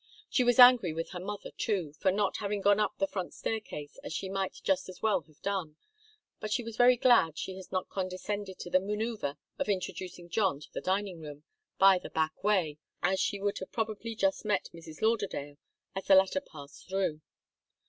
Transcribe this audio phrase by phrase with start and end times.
[0.31, 3.99] She was angry with her mother, too, for not having gone up the front staircase,
[4.03, 5.75] as she might just as well have done,
[6.39, 10.55] but she was very glad she had not condescended to the manœuvre of introducing John
[10.55, 11.43] into the dining room
[11.77, 15.03] by the back way, as she would have probably just met Mrs.
[15.03, 15.57] Lauderdale
[15.93, 17.21] as the latter passed through.